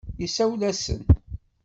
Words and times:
Isawel-asen. 0.25 1.01